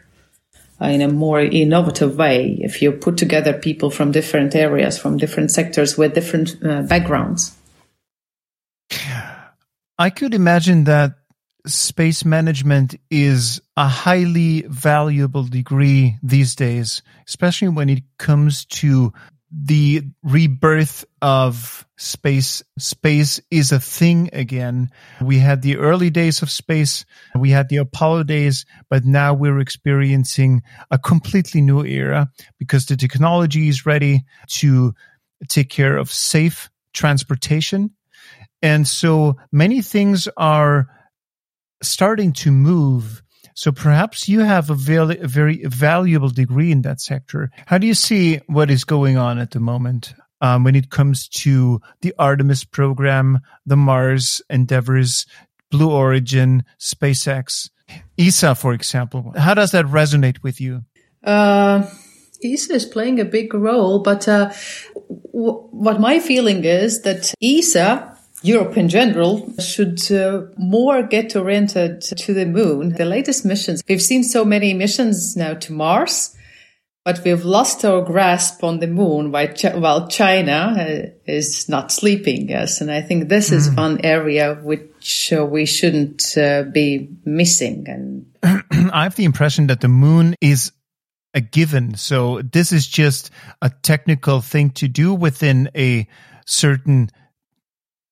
[0.82, 5.52] in a more innovative way if you put together people from different areas, from different
[5.52, 7.56] sectors with different uh, backgrounds.
[9.98, 11.16] I could imagine that
[11.66, 19.14] space management is a highly valuable degree these days, especially when it comes to
[19.56, 22.64] the rebirth of space.
[22.80, 24.90] Space is a thing again.
[25.22, 27.06] We had the early days of space.
[27.36, 32.98] We had the Apollo days, but now we're experiencing a completely new era because the
[32.98, 34.26] technology is ready
[34.60, 34.94] to
[35.50, 37.92] take care of safe transportation.
[38.62, 40.88] And so many things are
[41.82, 43.23] starting to move
[43.54, 47.52] so perhaps you have a very, very valuable degree in that sector.
[47.66, 50.14] How do you see what is going on at the moment?
[50.42, 55.26] Um, when it comes to the Artemis program, the Mars endeavors,
[55.72, 57.70] Blue Origin, SpaceX,
[58.18, 59.34] ESA, for example.
[59.38, 60.84] How does that resonate with you?
[61.24, 61.88] Uh,
[62.44, 64.52] ESA is playing a big role, but uh,
[65.34, 68.13] w- what my feeling is that ESA
[68.44, 72.90] Europe in general should uh, more get oriented to the moon.
[72.90, 76.36] The latest missions, we've seen so many missions now to Mars,
[77.06, 82.50] but we've lost our grasp on the moon while China uh, is not sleeping.
[82.50, 82.82] Yes.
[82.82, 83.54] And I think this mm.
[83.54, 83.76] is hmm.
[83.76, 87.86] one area which uh, we shouldn't uh, be missing.
[87.88, 88.26] And
[88.94, 90.74] I have the impression that the moon is
[91.34, 91.96] a given.
[91.96, 96.08] So this is just a technical thing to do within a
[96.46, 97.10] certain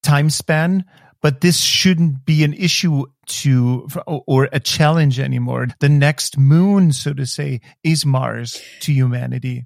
[0.03, 0.85] time span,
[1.21, 5.67] but this shouldn't be an issue to or a challenge anymore.
[5.79, 9.65] The next moon, so to say, is Mars to humanity.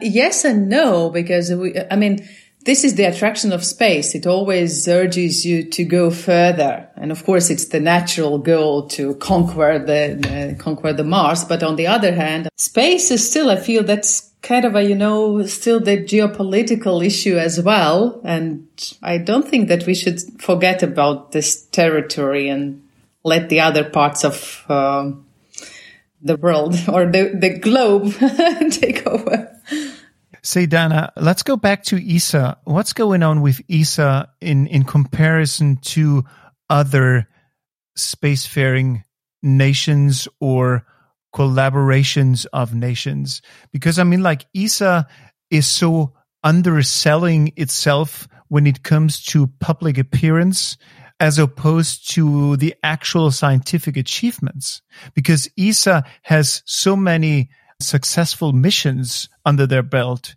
[0.00, 2.26] Yes and no, because we, I mean,
[2.68, 4.14] this is the attraction of space.
[4.14, 6.86] It always urges you to go further.
[6.96, 11.44] And of course, it's the natural goal to conquer the, uh, conquer the Mars.
[11.44, 14.94] But on the other hand, space is still, I feel that's kind of a, you
[14.94, 18.20] know, still the geopolitical issue as well.
[18.22, 18.68] And
[19.02, 22.86] I don't think that we should forget about this territory and
[23.24, 25.12] let the other parts of, uh,
[26.20, 28.12] the world or the, the globe
[28.72, 29.58] take over.
[30.48, 32.56] Say, Dana, let's go back to ESA.
[32.64, 36.24] What's going on with ESA in, in comparison to
[36.70, 37.28] other
[37.98, 39.02] spacefaring
[39.42, 40.86] nations or
[41.34, 43.42] collaborations of nations?
[43.72, 45.06] Because I mean, like ESA
[45.50, 50.78] is so underselling itself when it comes to public appearance
[51.20, 54.80] as opposed to the actual scientific achievements
[55.12, 57.50] because ESA has so many
[57.80, 60.34] successful missions under their belt.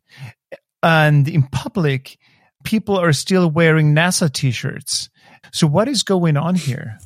[0.84, 2.18] And in public,
[2.64, 5.10] people are still wearing NASA t-shirts.
[5.52, 7.00] So what is going on here?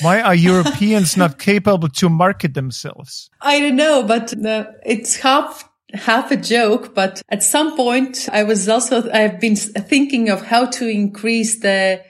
[0.00, 3.30] Why are Europeans not capable to market themselves?
[3.40, 8.44] I don't know, but uh, it's half half a joke, but at some point I
[8.44, 12.02] was also, I've been thinking of how to increase the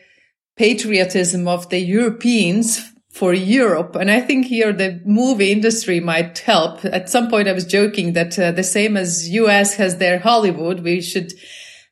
[0.56, 3.94] patriotism of the Europeans for Europe.
[3.94, 6.82] And I think here the movie industry might help.
[6.84, 10.80] At some point, I was joking that uh, the same as US has their Hollywood,
[10.80, 11.34] we should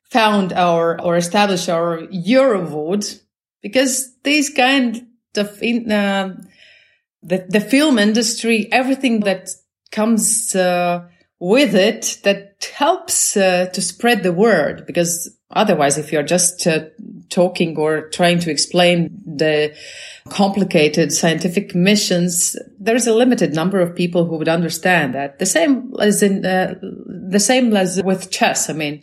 [0.09, 3.21] found our or establish our Eurowood
[3.61, 5.07] because these kind
[5.37, 6.35] of in, uh,
[7.21, 9.49] the the film industry, everything that
[9.91, 11.07] comes uh,
[11.41, 16.85] with it that helps uh, to spread the word because otherwise if you're just uh,
[17.29, 19.75] talking or trying to explain the
[20.29, 25.39] complicated scientific missions there's a limited number of people who would understand that.
[25.39, 28.69] The same as in uh, the same as with chess.
[28.69, 29.01] I mean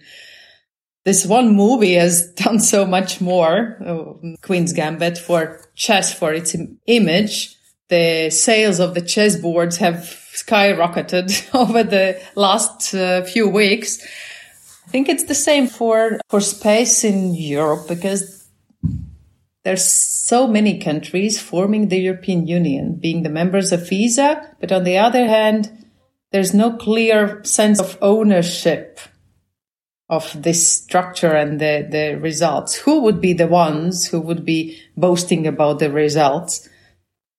[1.04, 6.54] this one movie has done so much more uh, queen's gambit for chess for its
[6.86, 7.57] image
[7.88, 9.96] the sales of the chessboards have
[10.34, 14.02] skyrocketed over the last uh, few weeks.
[14.86, 18.48] I think it's the same for, for space in Europe because
[19.64, 24.84] there's so many countries forming the European Union, being the members of ESA, but on
[24.84, 25.86] the other hand,
[26.30, 29.00] there's no clear sense of ownership
[30.08, 32.76] of this structure and the, the results.
[32.76, 36.68] Who would be the ones who would be boasting about the results?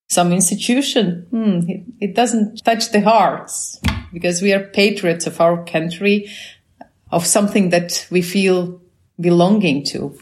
[0.09, 1.27] Some institution.
[1.29, 3.79] Hmm, it, it doesn't touch the hearts
[4.11, 6.29] because we are patriots of our country,
[7.11, 8.81] of something that we feel
[9.19, 10.17] belonging to.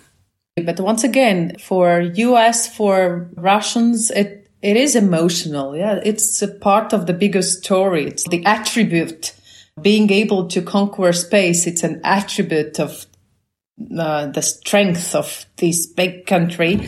[0.58, 5.78] But once again, for US, for Russians, it, it is emotional.
[5.78, 6.00] Yeah.
[6.04, 8.08] It's a part of the bigger story.
[8.08, 9.34] It's the attribute
[9.82, 11.68] being able to conquer space.
[11.68, 13.06] It's an attribute of
[13.98, 16.82] uh, the strength of this big country.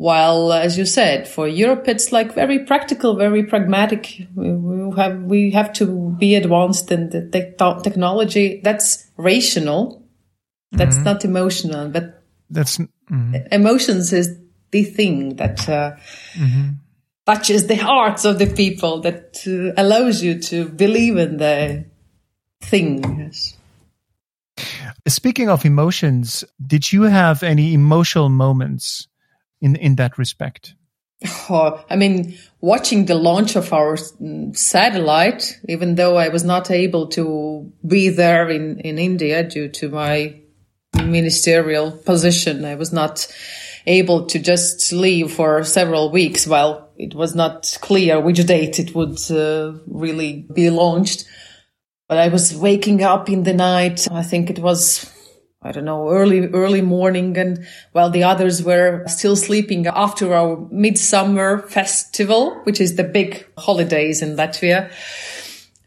[0.00, 4.26] While, as you said, for Europe, it's like very practical, very pragmatic.
[4.34, 8.62] We, have, we have to be advanced in the te- technology.
[8.64, 10.02] That's rational.
[10.72, 11.04] That's mm-hmm.
[11.04, 13.34] not emotional, but that's mm-hmm.
[13.52, 14.38] emotions is
[14.70, 15.96] the thing that uh,
[16.32, 16.70] mm-hmm.
[17.26, 21.84] touches the hearts of the people that uh, allows you to believe in the
[22.62, 23.04] thing.
[23.18, 23.54] Yes.
[25.06, 29.06] Speaking of emotions, did you have any emotional moments
[29.60, 30.74] in in that respect?
[31.50, 33.98] Oh, I mean, watching the launch of our
[34.52, 39.90] satellite, even though I was not able to be there in, in India due to
[39.90, 40.40] my
[40.94, 43.26] ministerial position, I was not
[43.86, 48.94] able to just leave for several weeks while it was not clear which date it
[48.94, 51.26] would uh, really be launched.
[52.08, 54.08] But I was waking up in the night.
[54.10, 55.10] I think it was
[55.62, 57.36] I don't know, early, early morning.
[57.36, 63.46] And while the others were still sleeping after our midsummer festival, which is the big
[63.58, 64.90] holidays in Latvia.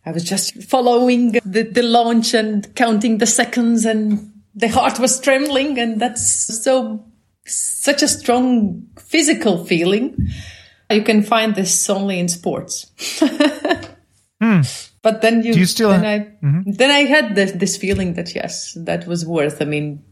[0.06, 5.20] I was just following the, the launch and counting the seconds and the heart was
[5.20, 5.80] trembling.
[5.80, 7.04] And that's so,
[7.46, 10.16] such a strong physical feeling.
[10.92, 12.92] You can find this only in sports.
[14.40, 14.62] hmm.
[15.04, 16.72] But then you, Do you still, then I, mm-hmm.
[16.72, 19.62] then I had this, this feeling that yes, that was worth.
[19.62, 20.04] I mean,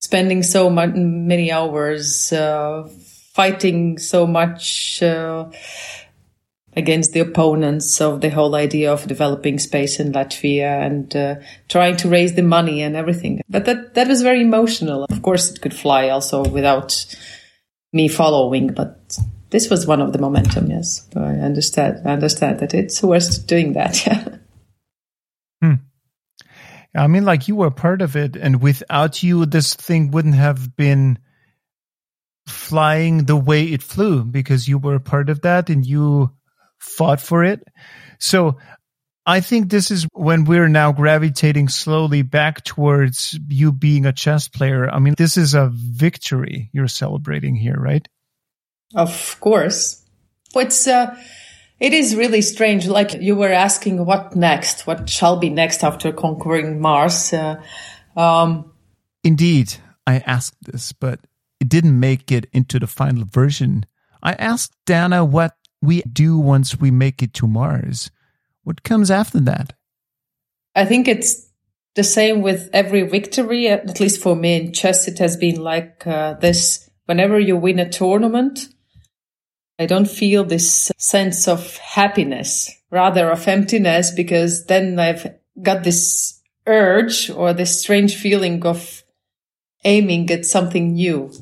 [0.00, 2.86] spending so much, many hours, uh,
[3.32, 5.50] fighting so much, uh,
[6.76, 11.34] against the opponents of the whole idea of developing space in Latvia and uh,
[11.68, 13.40] trying to raise the money and everything.
[13.48, 15.04] But that that was very emotional.
[15.04, 17.06] Of course, it could fly also without
[17.92, 19.18] me following, but
[19.50, 20.70] this was one of the momentum.
[20.70, 22.02] Yes, I understand.
[22.06, 23.96] I understand that it's worth doing that.
[25.62, 25.74] hmm.
[26.94, 30.76] I mean, like you were part of it, and without you, this thing wouldn't have
[30.76, 31.18] been
[32.46, 36.30] flying the way it flew because you were part of that and you
[36.78, 37.62] fought for it.
[38.18, 38.58] So
[39.26, 44.48] I think this is when we're now gravitating slowly back towards you being a chess
[44.48, 44.90] player.
[44.90, 48.06] I mean, this is a victory you're celebrating here, right?
[48.94, 50.04] Of course.
[50.54, 51.16] It's, uh,
[51.78, 52.86] it is really strange.
[52.86, 57.32] Like you were asking what next, what shall be next after conquering Mars.
[57.32, 57.62] Uh,
[58.16, 58.72] um,
[59.24, 59.74] Indeed,
[60.06, 61.20] I asked this, but
[61.60, 63.86] it didn't make it into the final version.
[64.22, 68.10] I asked Dana what we do once we make it to Mars.
[68.64, 69.74] What comes after that?
[70.74, 71.48] I think it's
[71.94, 73.68] the same with every victory.
[73.68, 76.88] At least for me in chess, it has been like uh, this.
[77.06, 78.68] Whenever you win a tournament,
[79.80, 86.38] I don't feel this sense of happiness, rather of emptiness, because then I've got this
[86.66, 89.02] urge or this strange feeling of
[89.84, 91.32] aiming at something new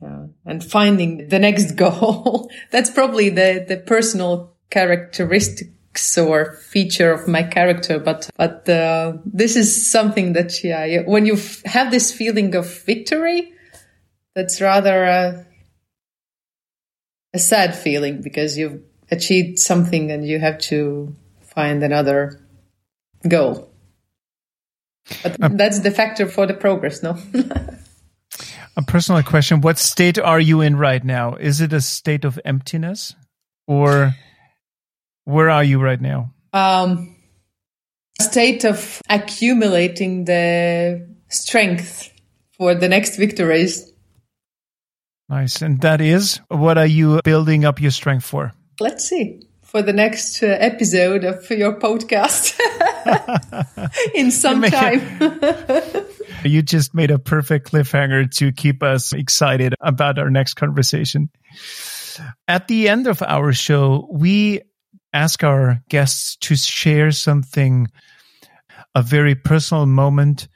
[0.00, 2.48] uh, and finding the next goal.
[2.70, 7.98] That's probably the, the personal characteristics or feature of my character.
[7.98, 13.54] But, but, uh, this is something that, yeah, when you have this feeling of victory,
[14.36, 15.46] that's rather a,
[17.32, 22.40] a sad feeling because you've achieved something and you have to find another
[23.26, 23.70] goal.
[25.22, 27.16] But uh, that's the factor for the progress, no?
[28.76, 31.34] a personal question What state are you in right now?
[31.34, 33.14] Is it a state of emptiness
[33.66, 34.14] or
[35.24, 36.32] where are you right now?
[36.52, 37.16] Um,
[38.18, 42.12] a state of accumulating the strength
[42.56, 43.89] for the next victories.
[45.30, 45.62] Nice.
[45.62, 48.52] And that is what are you building up your strength for?
[48.80, 49.46] Let's see.
[49.62, 52.58] For the next uh, episode of your podcast
[54.14, 55.00] in some time.
[56.44, 61.30] you just made a perfect cliffhanger to keep us excited about our next conversation.
[62.48, 64.62] At the end of our show, we
[65.12, 67.86] ask our guests to share something,
[68.96, 70.48] a very personal moment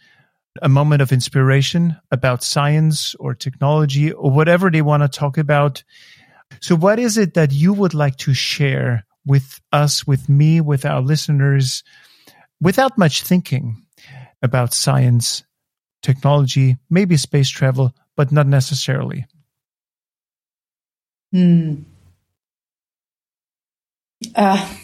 [0.63, 5.83] a moment of inspiration about science or technology or whatever they want to talk about.
[6.61, 10.85] So, what is it that you would like to share with us, with me, with
[10.85, 11.83] our listeners,
[12.61, 13.85] without much thinking
[14.43, 15.43] about science,
[16.03, 19.27] technology, maybe space travel, but not necessarily?
[21.33, 21.83] Hmm.
[24.35, 24.75] Uh,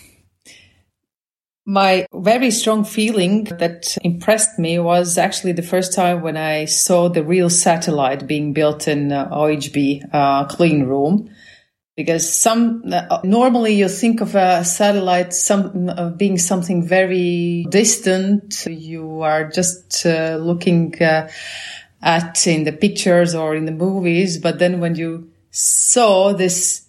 [1.70, 7.08] my very strong feeling that impressed me was actually the first time when I saw
[7.08, 11.30] the real satellite being built in uh, OHB uh, clean room.
[11.96, 18.66] Because some uh, normally you think of a satellite some uh, being something very distant.
[18.66, 21.30] You are just uh, looking uh,
[22.02, 26.88] at in the pictures or in the movies, but then when you saw this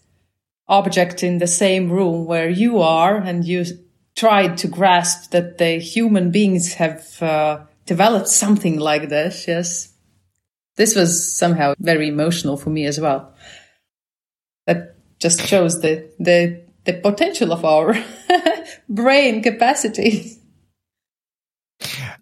[0.67, 3.65] object in the same room where you are and you
[4.21, 9.47] tried to grasp that the human beings have uh, developed something like this.
[9.47, 9.91] Yes.
[10.77, 13.33] This was somehow very emotional for me as well.
[14.67, 17.95] That just shows the, the, the potential of our
[18.89, 20.37] brain capacity.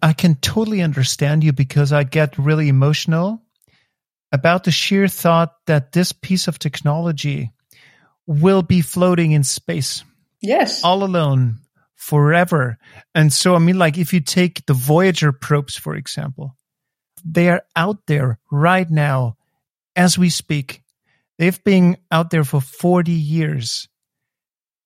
[0.00, 3.42] I can totally understand you because I get really emotional
[4.32, 7.52] about the sheer thought that this piece of technology
[8.26, 10.02] will be floating in space.
[10.40, 10.82] Yes.
[10.82, 11.58] All alone
[12.00, 12.78] forever.
[13.14, 16.56] And so, I mean, like if you take the Voyager probes, for example,
[17.24, 19.36] they are out there right now
[19.94, 20.82] as we speak.
[21.38, 23.86] They've been out there for 40 years,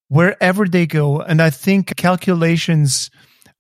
[0.09, 1.21] wherever they go.
[1.21, 3.11] And I think calculations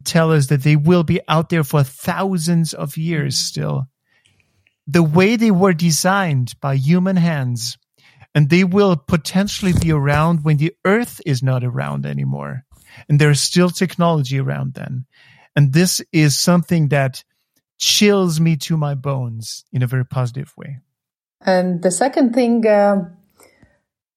[0.04, 3.46] tell us that they will be out there for thousands of years mm-hmm.
[3.46, 3.84] still.
[4.88, 7.78] The way they were designed by human hands,
[8.34, 12.64] and they will potentially be around when the earth is not around anymore
[13.08, 15.06] and there's still technology around then.
[15.56, 17.24] And this is something that
[17.78, 20.78] chills me to my bones in a very positive way.
[21.40, 23.10] And the second thing, uh,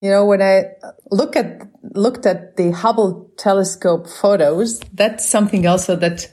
[0.01, 0.75] you know, when I
[1.11, 1.61] look at
[1.93, 6.28] looked at the Hubble telescope photos, that's something also that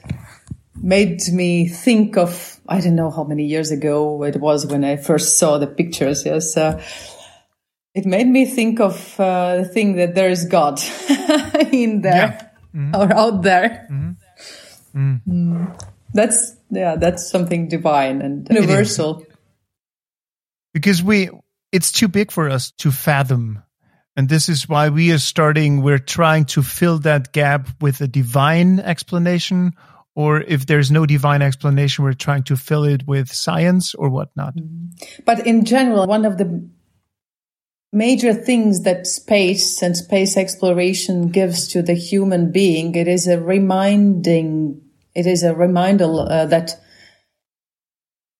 [0.75, 4.97] made me think of I don't know how many years ago it was when I
[4.97, 6.25] first saw the pictures.
[6.25, 6.81] Yes, uh,
[7.95, 10.79] it made me think of uh, the thing that there is God
[11.71, 12.49] in there yeah.
[12.75, 12.93] mm-hmm.
[12.95, 13.87] or out there.
[13.89, 14.99] Mm-hmm.
[14.99, 15.21] Mm.
[15.27, 15.81] Mm.
[16.13, 19.25] That's yeah, that's something divine and universal.
[20.73, 21.29] Because we,
[21.71, 23.63] it's too big for us to fathom,
[24.17, 25.81] and this is why we are starting.
[25.81, 29.73] We're trying to fill that gap with a divine explanation
[30.15, 34.55] or if there's no divine explanation, we're trying to fill it with science or whatnot.
[34.55, 35.23] Mm-hmm.
[35.25, 36.69] But in general, one of the
[37.95, 43.39] major things that space and space exploration gives to the human being, it is a
[43.39, 44.81] reminding,
[45.15, 46.77] it is a reminder uh, that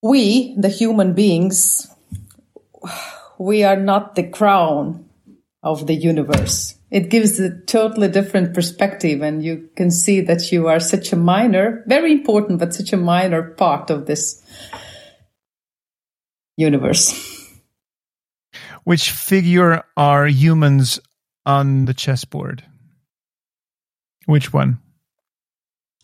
[0.04, 1.88] we, the human beings,
[3.40, 5.06] we are not the crown
[5.64, 6.76] of the universe.
[6.92, 11.18] It gives a totally different perspective and you can see that you are such a
[11.18, 14.44] minor, very important, but such a minor part of this
[16.58, 17.45] universe.
[18.86, 21.00] Which figure are humans
[21.44, 22.64] on the chessboard?
[24.28, 24.80] Which one?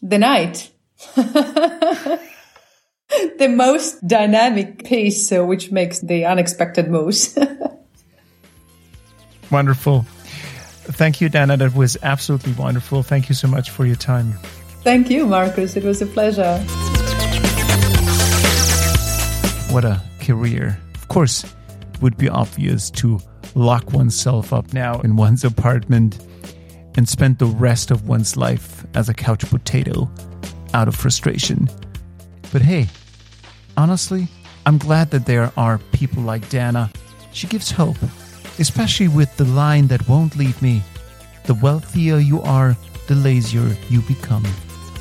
[0.02, 0.72] The knight.
[1.16, 2.20] the
[3.50, 7.38] most dynamic piece, uh, which makes the unexpected moves.
[9.52, 10.06] Wonderful.
[10.84, 11.58] Thank you, Dana.
[11.58, 13.04] That was absolutely wonderful.
[13.04, 14.34] Thank you so much for your time.
[14.84, 15.76] Thank you, Marcus.
[15.76, 16.58] It was a pleasure.
[19.72, 20.80] What a career.
[20.96, 21.46] Of course,
[22.02, 23.20] it would be obvious to
[23.56, 26.20] lock oneself up now in one's apartment
[26.96, 30.10] and spend the rest of one's life as a couch potato
[30.74, 31.70] out of frustration.
[32.52, 32.88] But hey,
[33.78, 34.28] honestly,
[34.66, 36.92] I'm glad that there are people like Dana.
[37.32, 37.98] She gives hope
[38.60, 40.82] especially with the line that won't leave me
[41.46, 42.78] the wealthier you are,
[43.08, 44.46] the lazier you become.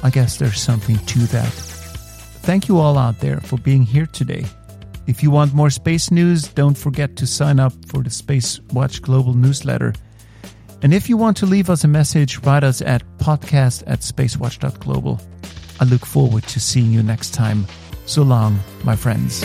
[0.03, 1.53] I guess there's something to that.
[2.42, 4.46] Thank you all out there for being here today.
[5.11, 9.02] If you want more space news, don't forget to sign up for the Space Watch
[9.02, 9.92] Global newsletter.
[10.82, 15.20] And if you want to leave us a message, write us at podcast at spacewatch.global.
[15.80, 17.66] I look forward to seeing you next time.
[18.06, 19.42] So long, my friends.